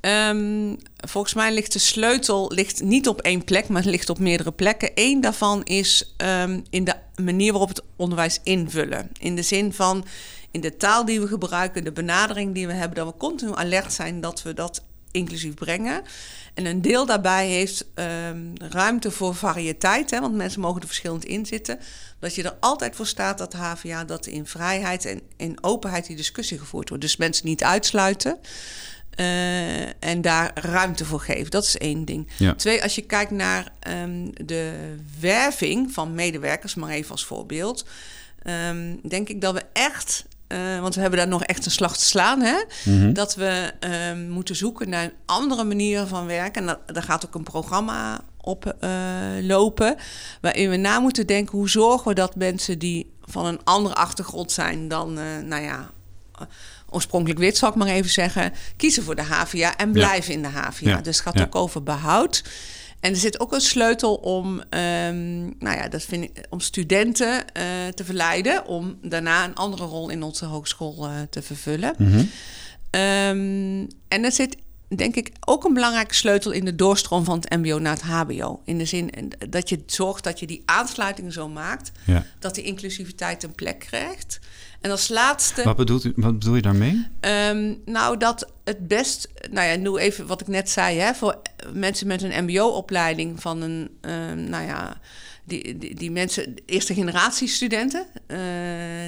[0.00, 4.52] Um, volgens mij ligt de sleutel ligt niet op één plek, maar ligt op meerdere
[4.52, 4.90] plekken.
[4.94, 9.10] Eén daarvan is um, in de manier waarop het onderwijs invullen.
[9.18, 10.04] In de zin van
[10.50, 13.92] in de taal die we gebruiken, de benadering die we hebben, dat we continu alert
[13.92, 16.02] zijn dat we dat inclusief brengen.
[16.54, 21.24] En een deel daarbij heeft um, ruimte voor variëteit, hè, want mensen mogen er verschillend
[21.24, 21.78] in zitten.
[22.18, 26.16] Dat je er altijd voor staat dat HVA dat in vrijheid en in openheid die
[26.16, 27.04] discussie gevoerd wordt.
[27.04, 28.38] Dus mensen niet uitsluiten.
[29.20, 31.50] Uh, en daar ruimte voor geven.
[31.50, 32.28] Dat is één ding.
[32.36, 32.54] Ja.
[32.54, 37.84] Twee, als je kijkt naar um, de werving van medewerkers, maar even als voorbeeld.
[38.44, 41.96] Um, denk ik dat we echt uh, want we hebben daar nog echt een slag
[41.96, 42.40] te slaan.
[42.40, 42.64] Hè?
[42.84, 43.12] Mhm.
[43.12, 46.60] Dat we uh, moeten zoeken naar andere manieren van werken.
[46.60, 48.90] En dat, daar gaat ook een programma op uh,
[49.40, 49.96] lopen.
[50.40, 54.52] Waarin we na moeten denken: hoe zorgen we dat mensen die van een andere achtergrond
[54.52, 55.12] zijn dan,
[55.48, 55.90] nou ja.
[56.90, 60.36] Oorspronkelijk wit, zal ik maar even zeggen, kiezen voor de HVA en blijven ja.
[60.36, 60.88] in de HVA.
[60.88, 61.00] Ja.
[61.00, 61.44] Dus het gaat ja.
[61.44, 62.42] ook over behoud.
[63.00, 67.28] En er zit ook een sleutel om, um, nou ja, dat vind ik, om studenten
[67.28, 71.94] uh, te verleiden om daarna een andere rol in onze hogeschool uh, te vervullen.
[71.98, 72.18] Mhm.
[72.90, 74.56] Um, en er zit
[74.96, 78.60] denk ik ook een belangrijke sleutel in de doorstroom van het MBO naar het HBO.
[78.64, 82.24] In de zin dat je zorgt dat je die aansluiting zo maakt ja.
[82.38, 84.38] dat die inclusiviteit een plek krijgt.
[84.80, 85.62] En als laatste.
[85.62, 87.06] Wat, bedoelt u, wat bedoel je daarmee?
[87.20, 89.28] Um, nou, dat het best.
[89.50, 90.98] Nou ja, nu even wat ik net zei.
[90.98, 91.38] Hè, voor
[91.72, 93.90] mensen met een MBO-opleiding van een.
[94.00, 95.00] Um, nou ja.
[95.48, 98.38] Die, die, die, mensen, eerste generatie studenten, uh,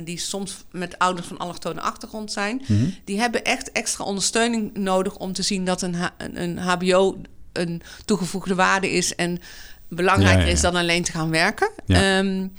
[0.05, 2.95] die soms met ouders van allochtone achtergrond zijn, mm-hmm.
[3.05, 7.21] die hebben echt extra ondersteuning nodig om te zien dat een, een, een HBO
[7.53, 9.39] een toegevoegde waarde is en
[9.89, 10.55] belangrijker ja, ja, ja.
[10.55, 11.71] is dan alleen te gaan werken.
[11.87, 12.53] Um,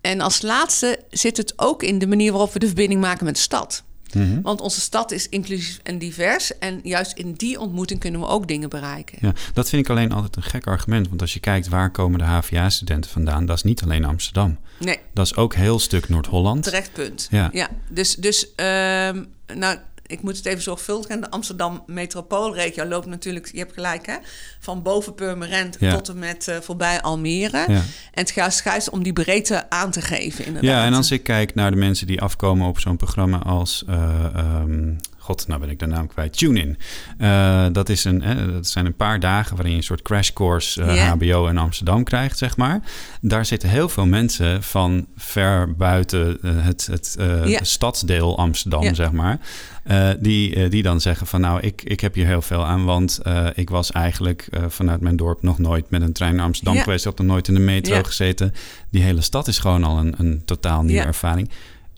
[0.00, 3.34] en als laatste zit het ook in de manier waarop we de verbinding maken met
[3.34, 3.84] de stad.
[4.14, 4.42] Mm-hmm.
[4.42, 6.58] Want onze stad is inclusief en divers.
[6.58, 9.18] En juist in die ontmoeting kunnen we ook dingen bereiken.
[9.20, 11.08] Ja, dat vind ik alleen altijd een gek argument.
[11.08, 13.46] Want als je kijkt waar komen de HVA-studenten vandaan...
[13.46, 14.58] dat is niet alleen Amsterdam.
[14.78, 14.98] Nee.
[15.14, 16.62] Dat is ook heel stuk Noord-Holland.
[16.62, 17.28] Terecht punt.
[17.30, 17.48] Ja.
[17.52, 19.78] ja dus, dus um, nou,
[20.10, 24.16] ik moet het even zorgvuldig en de Amsterdam metropoolregio loopt natuurlijk, je hebt gelijk hè,
[24.60, 25.94] van boven Purmerend Ja.
[25.94, 27.58] tot en met eh, voorbij Almere.
[27.58, 27.66] Ja.
[27.66, 30.70] En het gaat juist om die breedte aan te geven inderdaad.
[30.70, 33.84] Ja, en als ik kijk naar de mensen die afkomen op zo'n programma als...
[33.88, 36.38] eh, ehm, God, nou ben ik de naam kwijt.
[36.38, 36.78] TuneIn.
[37.18, 40.30] Eh dat, is een, eh, dat zijn een paar dagen waarin je een soort crash
[40.32, 41.10] course eh.
[41.10, 42.80] HBO in Amsterdam krijgt, zeg maar.
[43.20, 49.12] Daar zitten heel veel mensen van ver buiten eh, het, het eh, stadsdeel Amsterdam, zeg
[49.12, 49.38] maar.
[49.84, 52.84] Eh, die, eh, die dan zeggen van nou, ik, ik heb hier heel veel aan,
[52.84, 56.44] want eh, ik was eigenlijk eh, vanuit mijn dorp nog nooit met een trein naar
[56.44, 57.04] Amsterdam geweest.
[57.04, 58.52] Ik had nog nooit in de metro gezeten.
[58.90, 61.50] Die hele stad is gewoon al een, een totaal nieuwe ervaring.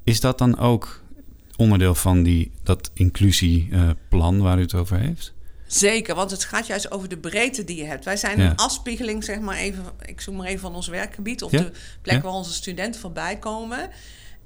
[0.04, 1.01] Is dat dan ook
[1.56, 5.32] onderdeel van die, dat inclusieplan waar u het over heeft?
[5.66, 8.04] Zeker, want het gaat juist over de breedte die je hebt.
[8.04, 8.50] Wij zijn Ja.
[8.50, 11.58] een afspiegeling, zeg maar even, ik zoek maar even van ons werkgebied of Ja.
[11.58, 12.20] de plek Ja.
[12.22, 13.90] waar onze studenten voorbij komen.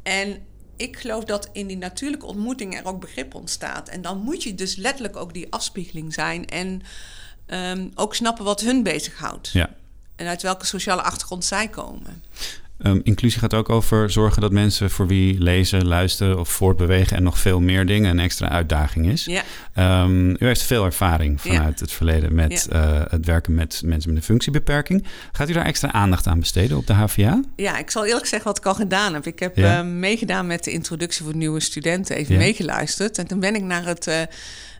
[0.03, 0.39] En
[0.77, 3.89] ik geloof dat in die natuurlijke ontmoeting er ook begrip ontstaat.
[3.89, 6.83] En dan moet je dus letterlijk ook die afspiegeling zijn en
[7.47, 9.49] ehm, ook snappen wat hun bezighoudt.
[9.49, 9.71] Ja.
[10.17, 12.23] En uit welke sociale achtergrond zij komen.
[12.79, 17.23] Ehm, inclusie gaat ook over zorgen dat mensen voor wie lezen, luisteren of voortbewegen en
[17.23, 19.25] nog veel meer dingen een extra uitdaging is.
[19.25, 19.43] Ja,
[19.75, 21.53] Ehm, u heeft veel ervaring Ja.
[21.55, 25.05] vanuit het verleden met eh, het werken met mensen met een functiebeperking.
[25.33, 27.41] Gaat u daar extra aandacht aan besteden op de HVA?
[27.57, 29.27] ja, ik zal eerlijk zeggen wat ik al gedaan heb.
[29.27, 33.19] Ik heb eh, meegedaan met de introductie voor nieuwe studenten, even meegeluisterd.
[33.19, 34.21] En toen ben ik naar het, eh,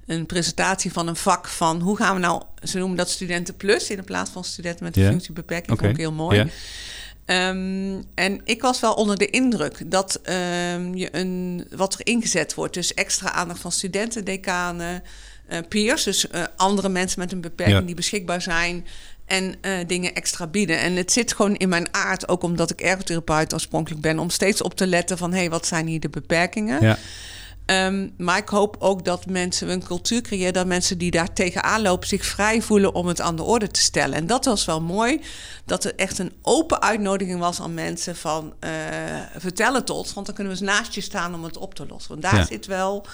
[0.07, 3.91] een presentatie van een vak van hoe gaan we nou, ze noemen dat studenten plus
[3.91, 5.71] in plaats van studenten met een functiebeperking.
[5.73, 5.81] Oké.
[5.85, 6.51] Vond ik heel mooi.
[7.27, 12.55] Ehm, en ik was wel onder de indruk dat ehm, je een, wat er ingezet
[12.55, 12.75] wordt.
[12.75, 15.03] Dus extra aandacht van studenten, decanen,
[15.47, 16.03] eh, peers.
[16.03, 17.85] Dus eh, andere mensen met een beperking Ja.
[17.85, 18.87] die beschikbaar zijn.
[19.27, 20.79] En eh, dingen extra bieden.
[20.81, 24.63] En het zit gewoon in mijn aard, ook omdat ik ergotherapeut oorspronkelijk ben, om steeds
[24.63, 26.83] op te letten van hé, hey, wat zijn hier de beperkingen?
[26.83, 26.99] Ja.
[27.67, 30.53] Ehm, maar ik hoop ook dat mensen een cultuur creëren...
[30.53, 33.81] dat mensen die daar tegenaan lopen zich vrij voelen om het aan de orde te
[33.81, 34.15] stellen.
[34.17, 35.21] En dat was wel mooi,
[35.65, 38.55] dat er echt een open uitnodiging was aan mensen van...
[38.61, 38.71] eh,
[39.37, 41.87] vertel het ons, want dan kunnen we eens naast je staan om het op te
[41.87, 42.11] lossen.
[42.11, 42.47] Want daar Ja.
[42.47, 43.07] zit wel...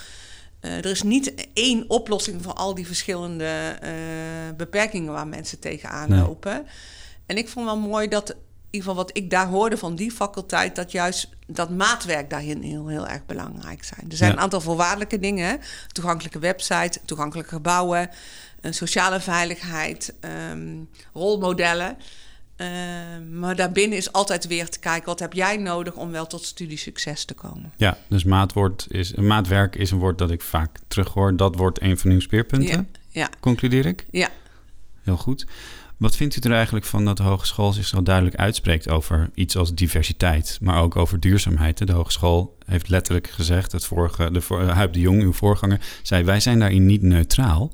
[0.60, 3.90] eh, er is niet één oplossing voor al die verschillende eh,
[4.56, 6.20] beperkingen waar mensen tegenaan Nee.
[6.20, 6.66] lopen.
[7.26, 8.34] En ik vond wel mooi dat,
[8.72, 12.88] ieder geval wat ik daar hoorde van die faculteit, dat juist dat maatwerk daarin heel,
[12.88, 14.10] heel erg belangrijk zijn.
[14.10, 14.36] Er zijn Ja.
[14.36, 15.56] een aantal voorwaardelijke dingen: hè.
[15.92, 18.10] toegankelijke website, toegankelijke gebouwen,
[18.60, 20.76] een sociale veiligheid, ehm,
[21.12, 21.96] rolmodellen.
[22.56, 26.44] Ehm, maar daarbinnen is altijd weer te kijken: wat heb jij nodig om wel tot
[26.44, 27.72] studiesucces te komen?
[27.76, 31.36] Ja, dus maatwoord is, maatwerk is een woord dat ik vaak terughoor.
[31.36, 32.84] Dat wordt een van uw speerpunten, Ja,
[33.20, 34.06] ja, concludeer ik.
[34.10, 34.28] ja.
[35.02, 35.46] Heel goed.
[36.02, 39.56] Wat vindt u er eigenlijk van dat de hogeschool zich zo duidelijk uitspreekt over iets
[39.56, 41.86] als diversiteit, maar ook over duurzaamheid?
[41.86, 46.58] De hogeschool heeft letterlijk gezegd, het vorige, de, de Jong, uw voorganger, zei wij zijn
[46.58, 47.72] daarin niet neutraal.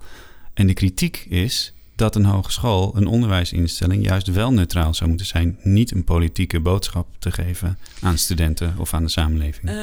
[0.55, 5.59] En de kritiek is dat een hogeschool, een onderwijsinstelling, juist wel neutraal zou moeten zijn.
[5.62, 9.69] Niet een politieke boodschap te geven aan studenten of aan de samenleving.
[9.69, 9.77] Eh,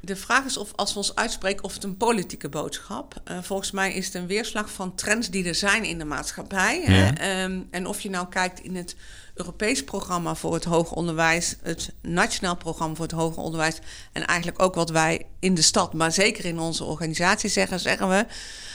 [0.00, 3.22] de vraag is of als we ons uitspreken of het een politieke boodschap.
[3.30, 6.80] Uh, volgens mij is het een weerslag van trends die er zijn in de maatschappij.
[6.80, 6.86] Ja.
[6.86, 7.42] Hè?
[7.44, 8.96] Um, en of je nou kijkt in het
[9.34, 13.78] Europees programma voor het hoger onderwijs, het Nationaal programma voor het hoger onderwijs
[14.12, 18.08] en eigenlijk ook wat wij in de stad, maar zeker in onze organisatie zeggen, zeggen
[18.08, 18.26] we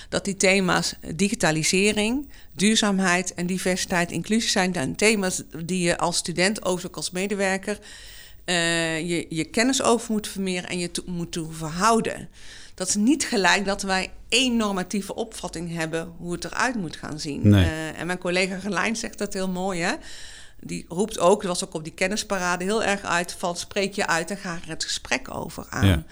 [0.10, 6.66] dat die thema's digitalisering, duurzaamheid en diversiteit, inclusie zijn dan thema's die je als student,
[6.66, 7.80] ook als medewerker,
[8.46, 12.30] uh, je, je kennis over moet vermeren en je to, moet toe verhouden.
[12.74, 17.20] Dat is niet gelijk dat wij één normatieve opvatting hebben hoe het eruit moet gaan
[17.20, 17.50] zien.
[17.50, 17.66] Nee.
[17.66, 19.94] Uh, en mijn collega Gerlijn zegt dat heel mooi, hè?
[20.60, 24.08] Die roept ook, dat was ook op die kennisparade heel erg uit van spreek je
[24.08, 25.88] uit en ga er het gesprek over aan.
[25.88, 26.04] Ja.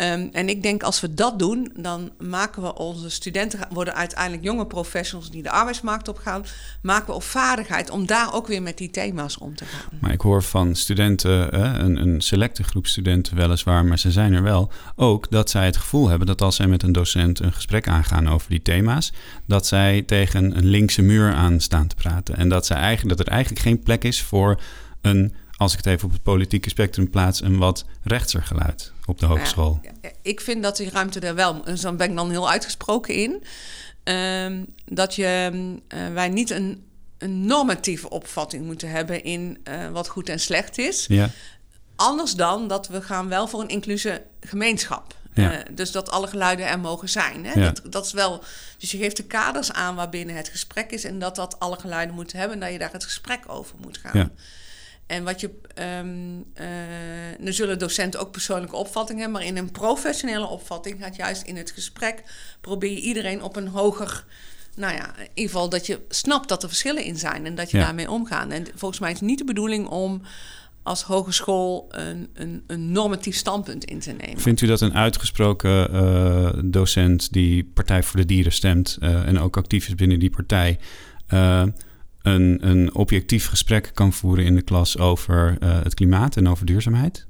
[0.00, 4.44] Um, en ik denk als we dat doen, dan maken we onze studenten worden uiteindelijk
[4.44, 6.44] jonge professionals die de arbeidsmarkt op gaan,
[6.82, 9.98] maken we op vaardigheid om daar ook weer met die thema's om te gaan.
[10.00, 14.42] Maar ik hoor van studenten, een, een selecte groep studenten weliswaar, maar ze zijn er
[14.42, 17.88] wel, ook dat zij het gevoel hebben dat als zij met een docent een gesprek
[17.88, 19.12] aangaan over die thema's,
[19.46, 22.36] dat zij tegen een linkse muur aan staan te praten.
[22.36, 24.60] En dat, zij eigenlijk, dat er eigenlijk geen plek is voor
[25.00, 29.18] een, als ik het even op het politieke spectrum plaats, een wat rechtser geluid op
[29.18, 29.80] de hogeschool.
[29.82, 33.14] Ja, ik vind dat die ruimte er wel, dus dan ben ik dan heel uitgesproken
[33.14, 33.42] in,
[34.14, 35.50] um, dat je,
[35.88, 36.86] uh, wij niet een,
[37.18, 41.06] een normatieve opvatting moeten hebben in uh, wat goed en slecht is.
[41.06, 41.30] Ja.
[41.96, 45.16] Anders dan dat we gaan wel voor een inclusieve gemeenschap.
[45.34, 45.52] Ja.
[45.52, 47.44] Uh, dus dat alle geluiden er mogen zijn.
[47.44, 47.60] Hè?
[47.60, 47.70] Ja.
[47.70, 48.42] Dat, dat is wel.
[48.78, 52.14] Dus je geeft de kaders aan waarbinnen het gesprek is en dat dat alle geluiden
[52.14, 54.32] moeten hebben en dat je daar het gesprek over moet gaan.
[55.08, 55.50] En wat je,
[56.00, 56.44] um,
[57.38, 61.56] nu zullen docenten ook persoonlijke opvattingen hebben, maar in een professionele opvatting gaat juist in
[61.56, 62.22] het gesprek
[62.60, 64.24] probeer je iedereen op een hoger,
[64.76, 67.70] nou ja, in ieder geval dat je snapt dat er verschillen in zijn en dat
[67.70, 68.50] je daarmee omgaat.
[68.50, 70.22] En volgens mij is het niet de bedoeling om
[70.82, 74.40] als hogeschool een, een, een, normatief standpunt in te nemen.
[74.40, 79.38] Vindt u dat een uitgesproken uh, docent die Partij voor de Dieren stemt uh, en
[79.38, 80.78] ook actief is binnen die partij,
[81.28, 81.62] uh,
[82.22, 87.26] een, een objectief gesprek kan voeren in de klas over het klimaat en over duurzaamheid?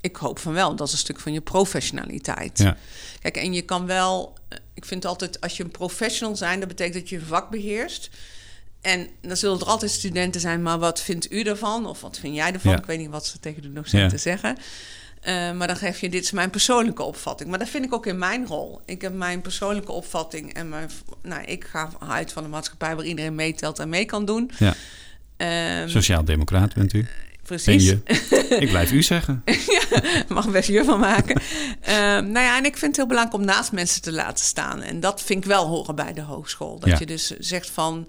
[0.00, 0.76] Ik hoop van wel.
[0.76, 2.58] Dat is een stuk van je professionaliteit.
[2.58, 2.76] Ja.
[3.20, 4.38] Kijk, en je kan wel.
[4.74, 8.10] Ik vind altijd, als je een professional zijn, dat betekent dat je een vak beheerst.
[8.80, 11.86] En dan zullen er altijd studenten zijn, maar wat vindt u ervan?
[11.86, 12.78] Of wat vind jij ervan?
[12.78, 14.56] Ik weet niet wat ze tegen de docenten zeggen.
[15.28, 17.50] Uh, maar dan geef je, dit is mijn persoonlijke opvatting.
[17.50, 18.80] Maar dat vind ik ook in mijn rol.
[18.84, 20.90] Ik heb mijn persoonlijke opvatting en mijn,
[21.22, 24.50] nou, ik ga uit van een maatschappij waar iedereen meetelt en mee kan doen.
[24.58, 24.74] Ja.
[25.82, 27.06] Um, Sociaal-democraat bent u?
[27.42, 27.84] Precies.
[27.84, 27.98] Je?
[28.64, 29.42] ik blijf u zeggen.
[29.90, 31.36] ja, mag best je van maken.
[31.36, 34.82] um, nou ja, en ik vind het heel belangrijk om naast mensen te laten staan.
[34.82, 36.78] En dat vind ik wel horen bij de hogeschool.
[36.78, 38.08] Dat je dus zegt van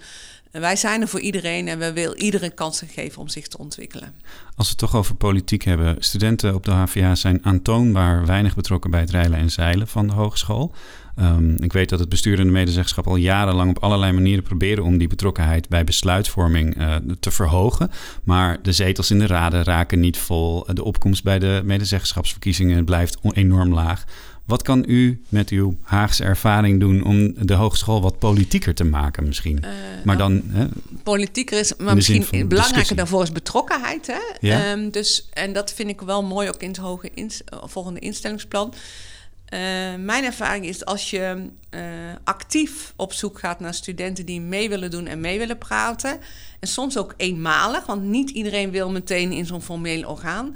[0.52, 4.14] wij zijn er voor iedereen en we willen iedereen kansen geven om zich te ontwikkelen.
[4.56, 5.96] Als we het toch over politiek hebben.
[6.00, 10.14] Studenten op de HVA zijn aantoonbaar weinig betrokken bij het rijlen en zeilen van de
[10.14, 10.74] hogeschool.
[11.16, 14.84] Um, ik weet dat het bestuur en de medezeggenschap al jarenlang op allerlei manieren proberen
[14.84, 17.92] om die betrokkenheid bij besluitvorming uh, te verhogen.
[18.24, 20.66] Maar de zetels in de raden raken niet vol.
[20.74, 24.04] De opkomst bij de medezeggenschapsverkiezingen blijft enorm laag.
[24.52, 29.26] Wat kan u met uw Haagse ervaring doen om de hogeschool wat politieker te maken
[29.28, 29.60] misschien?
[29.64, 29.70] Uh,
[30.04, 30.42] maar dan...
[30.46, 30.66] Hè,
[31.04, 34.08] politieker is, maar misschien belangrijker daarvoor is betrokkenheid.
[34.08, 34.20] Hè?
[34.40, 34.72] Ja.
[34.72, 37.12] Um, dus, en dat vind ik wel mooi ook in het hoge
[37.46, 38.74] volgende instellingsplan.
[38.74, 39.60] Uh,
[39.98, 41.82] mijn ervaring is als je uh,
[42.24, 46.20] actief op zoek gaat naar studenten die mee willen doen en mee willen praten.
[46.60, 50.56] En soms ook eenmalig, want niet iedereen wil meteen in zo'n formeel orgaan.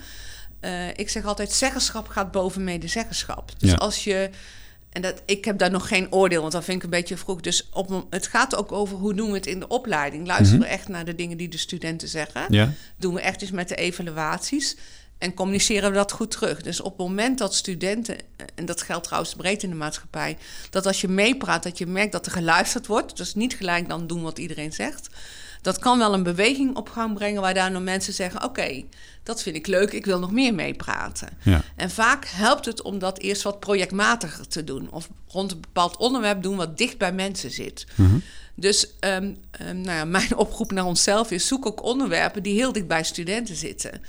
[0.65, 3.51] Uh, ik zeg altijd, zeggenschap gaat boven medezeggenschap.
[3.57, 3.75] Dus ja.
[3.75, 4.29] als je...
[4.89, 7.41] En dat, ik heb daar nog geen oordeel, want dat vind ik een beetje vroeg.
[7.41, 10.27] Dus op, het gaat ook over hoe doen we het in de opleiding.
[10.27, 12.45] Luisteren we echt naar de dingen die de studenten zeggen?
[12.49, 12.69] Ja.
[12.97, 14.75] Doen we echt eens met de evaluaties?
[15.17, 16.61] En communiceren we dat goed terug?
[16.61, 18.17] Dus op het moment dat studenten,
[18.55, 20.37] en dat geldt trouwens breed in de maatschappij,
[20.69, 23.17] dat als je meepraat, dat je merkt dat er geluisterd wordt.
[23.17, 25.09] Dus niet gelijk dan doen wat iedereen zegt.
[25.65, 28.83] Dat kan wel een beweging op gang brengen, waar daardoor mensen zeggen: Oké,
[29.23, 31.29] dat vind ik leuk, ik wil nog meer meepraten.
[31.43, 31.63] Ja.
[31.75, 34.91] En vaak helpt het om dat eerst wat projectmatiger te doen.
[34.91, 37.85] Of rond een bepaald onderwerp doen wat dicht bij mensen zit.
[37.95, 38.21] Mm
[38.55, 42.71] Dus um, um, nou ja, mijn oproep naar onszelf is: zoek ook onderwerpen die heel
[42.71, 44.01] dicht bij studenten zitten.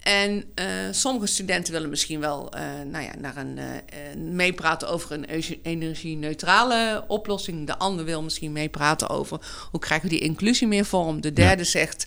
[0.00, 2.60] En uh, sommige studenten willen misschien wel uh,
[2.90, 5.24] nou ja, naar een, uh, meepraten over een
[5.62, 7.66] energie-neutrale oplossing.
[7.66, 11.20] De ander wil misschien meepraten over hoe krijgen we die inclusie meer vorm.
[11.20, 11.68] De derde ja.
[11.68, 12.06] zegt,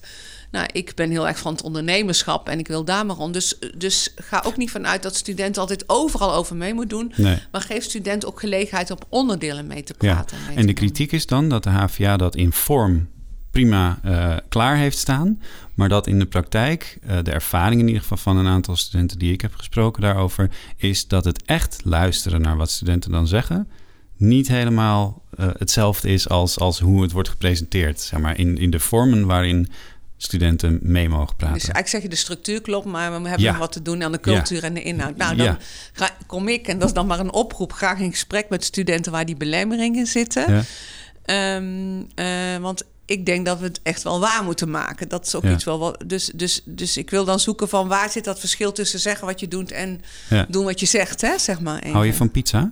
[0.51, 3.33] nou, ik ben heel erg van het ondernemerschap en ik wil daar maar rond.
[3.33, 7.13] Dus, dus ga ook niet vanuit dat studenten altijd overal over mee moeten doen.
[7.15, 7.37] Nee.
[7.51, 10.37] Maar geef studenten ook gelegenheid om onderdelen mee te praten.
[10.37, 10.51] Ja.
[10.51, 13.11] En, en de kritiek is dan dat de HVA dat in vorm
[13.53, 15.41] prima uh, klaar heeft staan.
[15.73, 19.19] Maar dat in de praktijk, uh, de ervaring in ieder geval van een aantal studenten
[19.19, 23.67] die ik heb gesproken daarover, is dat het echt luisteren naar wat studenten dan zeggen,
[24.17, 28.01] niet helemaal uh, hetzelfde is als, als hoe het wordt gepresenteerd.
[28.01, 29.69] Zeg maar in, in de vormen waarin
[30.17, 31.53] studenten mee mogen praten.
[31.53, 33.51] Dus eigenlijk zeg je de structuur klopt, maar we hebben ja.
[33.51, 34.67] nog wat te doen aan de cultuur ja.
[34.67, 35.17] en de inhoud.
[35.17, 35.57] Nou, dan ja.
[35.93, 39.11] ga, kom ik, en dat is dan maar een oproep, graag in gesprek met studenten
[39.11, 40.65] waar die belemmeringen zitten.
[41.25, 42.83] Um, uh, want
[43.13, 45.09] ik denk dat we het echt wel waar moeten maken.
[45.09, 45.51] Dat is ook ja.
[45.51, 46.03] iets wel wat.
[46.05, 49.39] Dus, dus, dus ik wil dan zoeken van waar zit dat verschil tussen zeggen wat
[49.39, 50.45] je doet en ja.
[50.49, 51.37] doen wat je zegt, hè?
[51.37, 51.87] Zeg maar.
[51.87, 52.71] Hou je van pizza?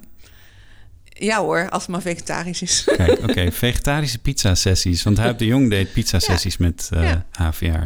[1.21, 2.84] Ja hoor, als het maar vegetarisch is.
[2.95, 3.51] Kijk, oké, okay.
[3.67, 5.03] vegetarische pizza-sessies.
[5.03, 6.65] Want Huip de Jong deed pizza-sessies ja.
[6.65, 7.13] met uh,
[7.60, 7.86] ja.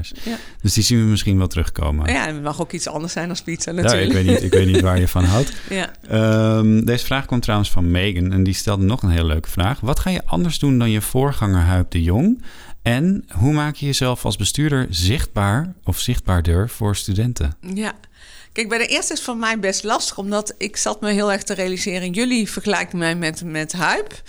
[0.62, 2.12] Dus die zien we misschien wel terugkomen.
[2.12, 4.06] Ja, het mag ook iets anders zijn dan pizza natuurlijk.
[4.06, 5.54] Ik, weet niet, ik weet niet waar je van houdt.
[5.69, 5.91] Ja.
[6.58, 9.80] Um, deze vraag komt trouwens van Megan en die stelde nog een hele leuke vraag.
[9.80, 12.41] Wat ga je anders doen dan je voorganger Huip de Jong?
[12.82, 17.56] En hoe maak je jezelf als bestuurder zichtbaar of zichtbaarder voor studenten?
[17.74, 17.93] Ja,
[18.56, 21.44] Kijk, bij de eerste is voor mij best lastig, omdat ik zat me heel erg
[21.44, 22.12] te realiseren.
[22.12, 24.22] Jullie vergelijken mij met, met Huip.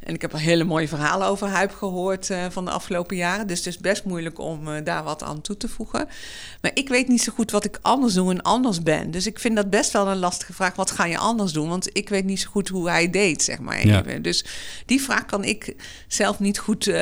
[0.00, 3.46] En ik heb al hele mooie verhalen over Huip gehoord uh, van de afgelopen jaren.
[3.46, 6.08] Dus het is best moeilijk om uh, daar wat aan toe te voegen.
[6.60, 9.10] Maar ik weet niet zo goed wat ik anders doe en anders ben.
[9.10, 10.74] Dus ik vind dat best wel een lastige vraag.
[10.74, 11.68] Wat ga je anders doen?
[11.68, 13.86] Want ik weet niet zo goed hoe hij deed, zeg maar.
[13.86, 14.02] Ja.
[14.02, 14.44] Dus
[14.86, 15.74] die vraag kan ik
[16.08, 16.94] zelf niet goed uh,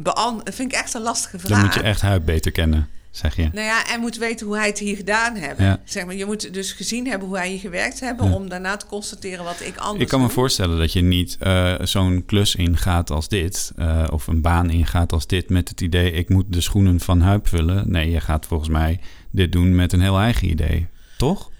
[0.00, 0.54] beantwoorden.
[0.54, 1.50] vind ik echt een lastige vraag.
[1.50, 3.48] Dan moet je echt Huip beter kennen zeg je.
[3.52, 5.58] Nou ja, en moet weten hoe hij het hier gedaan heeft.
[5.58, 5.80] Ja.
[5.84, 8.28] Zeg maar, je moet dus gezien hebben hoe hij hier gewerkt hebben...
[8.28, 8.34] Ja.
[8.34, 11.74] om daarna te constateren wat ik anders Ik kan me voorstellen dat je niet eh,
[11.82, 16.12] zo'n klus ingaat als dit, eh, of een baan ingaat als dit, met het idee:
[16.12, 17.90] ik moet de schoenen van Huip vullen.
[17.90, 19.00] Nee, je gaat volgens mij
[19.30, 21.50] dit doen met een heel eigen idee, toch?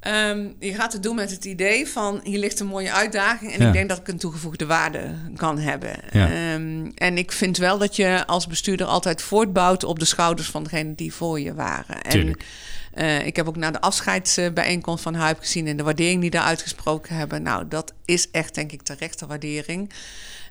[0.00, 3.60] Ehm, je gaat het doen met het idee van hier ligt een mooie uitdaging en
[3.60, 3.66] Ja.
[3.66, 5.96] ik denk dat ik een toegevoegde waarde kan hebben.
[6.12, 6.30] Ja.
[6.30, 10.62] Ehm, en ik vind wel dat je als bestuurder altijd voortbouwt op de schouders van
[10.62, 12.02] degenen die voor je waren.
[12.02, 12.44] En Tuurlijk.
[12.92, 16.44] eh, ik heb ook naar de afscheidsbijeenkomst van Huip gezien en de waardering die daar
[16.44, 17.42] uitgesproken hebben.
[17.42, 19.90] Nou, dat is echt denk ik terechte waardering.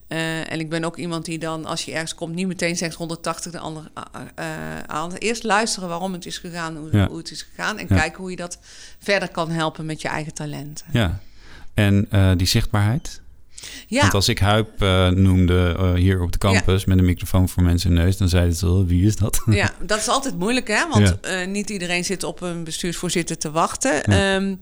[0.09, 2.95] Eh, en ik ben ook iemand die dan, als je ergens komt, niet meteen zegt
[2.95, 3.91] 180 de andere
[4.35, 5.13] eh, aan.
[5.13, 7.07] Eerst luisteren waarom het is gegaan, hoe, Ja.
[7.07, 7.77] hoe het is gegaan.
[7.77, 7.95] En Ja.
[7.95, 8.59] kijken hoe je dat
[8.99, 10.85] verder kan helpen met je eigen talenten.
[10.91, 11.19] Ja.
[11.73, 13.21] En eh, die zichtbaarheid?
[13.87, 17.49] Ja, Want als ik Huip eh, noemde eh, hier op de campus met een microfoon
[17.49, 19.41] voor mensen in neus, dan zeiden ze wel, wie is dat?
[19.45, 20.87] ja, dat is altijd moeilijk, hè?
[20.89, 21.17] Want Ja.
[21.41, 24.03] eh, niet iedereen zit op een bestuursvoorzitter te wachten.
[24.03, 24.55] Ehm,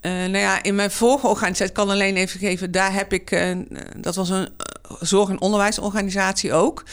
[0.00, 3.54] eh, nou ja, in mijn vorige organisatie, ik kan alleen even geven, daar heb ik,
[3.96, 4.48] dat was een
[5.00, 6.84] zorg- en onderwijsorganisatie ook.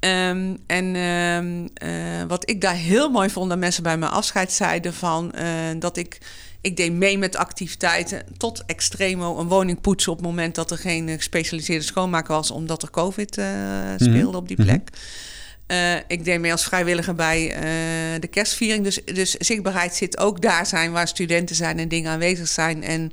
[0.00, 4.52] Ehm, en ehm, eh, wat ik daar heel mooi vond, dat mensen bij mijn afscheid
[4.52, 5.32] zeiden van
[5.78, 6.18] dat ik.
[6.62, 10.78] Ik deed mee met activiteiten tot extremo een woning poetsen op het moment dat er
[10.78, 13.46] geen eh, gespecialiseerde schoonmaker was, omdat er COVID eh,
[13.96, 14.66] speelde op die Mhm.
[14.66, 14.88] plek.
[15.66, 17.54] Eh, ik deed mee als vrijwilliger bij
[18.20, 18.84] de kerstviering.
[18.84, 22.82] Dus, dus zichtbaarheid zit ook daar zijn waar studenten zijn en dingen aanwezig zijn.
[22.82, 23.10] En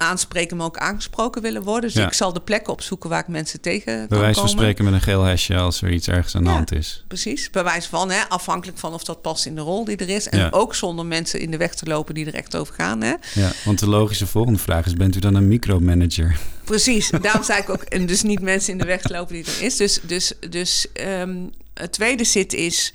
[0.00, 1.82] aanspreken, maar ook aangesproken willen worden.
[1.90, 2.06] Dus Ja.
[2.06, 4.50] ik zal de plekken opzoeken waar ik mensen tegen Bij kan wijze van komen.
[4.60, 6.54] spreken met een geel hesje als er iets ergens aan de Ja.
[6.54, 7.04] hand is.
[7.08, 10.08] Precies, bij wijze van, hè, afhankelijk van of dat past in de rol die er
[10.08, 10.28] is.
[10.28, 10.48] En Ja.
[10.50, 13.00] ook zonder mensen in de weg te lopen die er echt over gaan.
[13.02, 13.14] Hè.
[13.34, 16.38] Ja, want de logische volgende vraag is, bent u dan een micromanager?
[16.64, 19.44] Precies, daarom zei ik ook, en dus niet mensen in de weg te lopen die
[19.44, 19.76] er is.
[19.76, 21.36] Dus, dus, dus ehm,
[21.74, 22.92] het tweede zit is,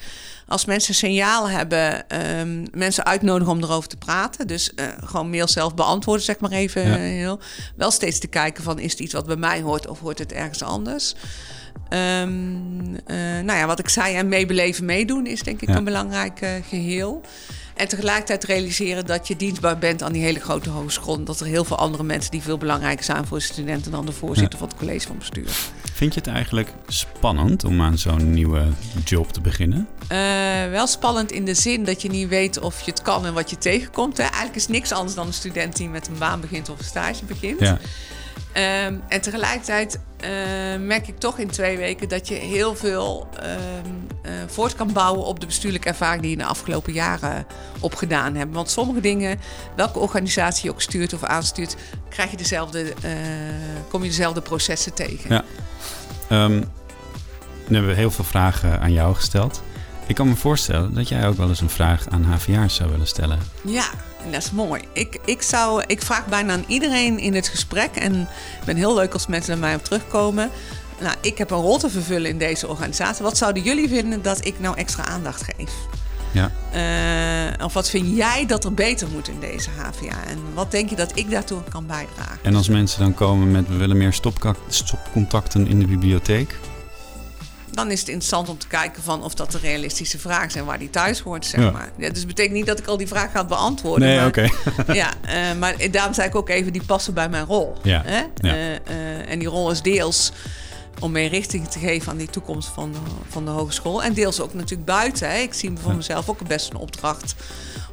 [0.48, 4.48] als mensen signaal hebben, ehm, mensen uitnodigen om erover te praten.
[4.48, 6.82] Dus eh, gewoon mail zelf beantwoorden, zeg maar even.
[6.88, 6.94] Ja.
[6.96, 7.40] eh, heel.
[7.76, 10.32] Wel steeds te kijken van, is het iets wat bij mij hoort of hoort het
[10.32, 11.16] ergens anders?
[11.90, 15.76] Ehm, eh, nou ja, wat ik zei, en meebeleven, meedoen is denk ik Ja.
[15.76, 17.22] een belangrijk eh, geheel.
[17.76, 21.24] En tegelijkertijd realiseren dat je dienstbaar bent aan die hele grote hogeschool.
[21.24, 24.12] Dat er heel veel andere mensen die veel belangrijker zijn voor de studenten dan de
[24.12, 25.50] voorzitter van het college van bestuur.
[25.94, 28.68] Vind je het eigenlijk spannend om aan zo'n nieuwe
[29.06, 29.88] job te beginnen?
[30.08, 30.18] Eh,
[30.70, 33.50] wel spannend in de zin dat je niet weet of je het kan en wat
[33.50, 34.18] je tegenkomt.
[34.18, 34.24] Hè.
[34.24, 37.26] Eigenlijk is niks anders dan een student die met een baan begint of een stage
[37.26, 37.60] begint.
[37.60, 37.80] Ja,
[38.56, 40.30] Ehm, en tegelijkertijd eh,
[40.80, 43.60] merk ik toch in twee weken dat je heel veel ehm,
[44.22, 47.46] eh, voort kan bouwen op de bestuurlijke ervaring die je de afgelopen jaren
[47.80, 48.54] opgedaan hebt.
[48.54, 49.40] Want sommige dingen,
[49.76, 51.76] welke organisatie je ook stuurt of aanstuurt,
[52.10, 53.12] krijg je dezelfde, eh,
[53.90, 55.30] kom je dezelfde processen tegen.
[55.30, 55.44] Ja.
[56.30, 56.58] Ehm,
[57.68, 59.62] nu hebben we heel veel vragen aan jou gesteld.
[60.08, 63.08] Ik kan me voorstellen dat jij ook wel eens een vraag aan HVA'ers zou willen
[63.08, 63.40] stellen.
[63.64, 63.86] Ja,
[64.26, 64.82] en dat is mooi.
[64.94, 67.96] Ik, ik, zou, ik vraag bijna aan iedereen in het gesprek.
[67.96, 68.22] En
[68.60, 70.50] ik ben heel leuk als mensen naar mij op terugkomen.
[71.00, 73.24] Nou, ik heb een rol te vervullen in deze organisatie.
[73.24, 75.72] Wat zouden jullie vinden dat ik nou extra aandacht geef?
[76.32, 76.52] Ja.
[76.72, 80.28] Eh, of wat vind jij dat er beter moet in deze HVA?
[80.28, 82.40] En wat denk je dat ik daartoe kan bijdragen?
[82.42, 84.14] En als mensen dan komen met we willen meer
[84.68, 86.58] stopcontacten in de bibliotheek.
[87.76, 90.80] Dan is het interessant om te kijken van of dat de realistische vragen zijn waar
[90.80, 91.72] die thuis hoort, zeg Ja.
[91.72, 91.90] maar.
[91.98, 94.16] Ja, dus het betekent niet dat ik al die vragen ga beantwoorden.
[94.16, 97.76] maar- ja, eh, maar daarom zei ik ook even, die passen bij mijn rol.
[97.84, 98.18] Ja, Hè?
[98.18, 98.54] ja.
[98.56, 100.32] Eh, eh, en die rol is deels
[101.00, 102.98] om meer richting te geven aan die toekomst van de,
[103.30, 104.04] van de hogeschool.
[104.04, 105.30] En deels ook natuurlijk buiten.
[105.30, 105.38] Hè.
[105.38, 107.36] Ik zie voor mezelf ook best een opdracht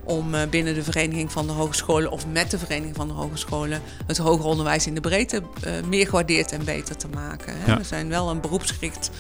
[0.05, 4.18] om binnen de vereniging van de hogescholen of met de vereniging van de hogescholen het
[4.18, 5.42] hoger onderwijs in de breedte
[5.88, 7.55] meer gewaardeerd en beter te maken.
[7.57, 7.77] Hè.
[7.77, 9.11] We zijn wel een beroepsgericht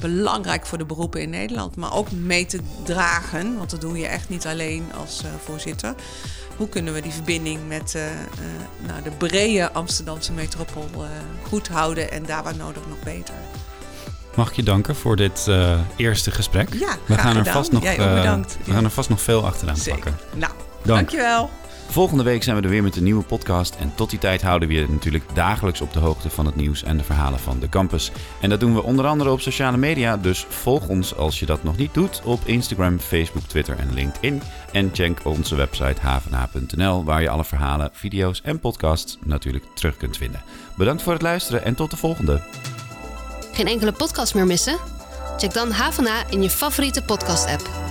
[0.00, 4.06] belangrijk voor de beroepen in Nederland, maar ook mee te dragen, want dat doe je
[4.06, 5.94] echt niet alleen als eh, voorzitter.
[6.56, 8.16] Hoe kunnen we die verbinding met eh, eh,
[8.86, 10.90] nou, de brede Amsterdamse metropool
[11.42, 13.34] goed houden en daar waar nodig nog beter?
[14.34, 15.50] Mag ik je danken voor dit
[15.96, 16.68] eerste gesprek?
[16.74, 17.52] Ja, we graag gaan er gedaan.
[17.52, 18.58] vast nog, Jij ook bedankt.
[18.64, 20.00] we gaan er vast nog veel achteraan Zeker.
[20.02, 20.38] pakken.
[20.38, 20.98] Nou, Dank.
[20.98, 21.50] dankjewel.
[21.88, 23.76] Volgende week zijn we er weer met een nieuwe podcast.
[23.76, 26.82] En tot die tijd houden we je natuurlijk dagelijks op de hoogte van het nieuws
[26.82, 28.10] en de verhalen van de campus.
[28.40, 30.16] En dat doen we onder andere op sociale media.
[30.16, 34.42] Dus volg ons als je dat nog niet doet op Instagram, Facebook, Twitter en LinkedIn.
[34.72, 40.16] En check onze website havena.nl waar je alle verhalen, video's en podcasts natuurlijk terug kunt
[40.16, 40.42] vinden.
[40.76, 42.40] Bedankt voor het luisteren en tot de volgende.
[43.52, 44.78] Geen enkele podcast meer missen?
[45.36, 47.85] Check dan Havana in je favoriete podcast-app.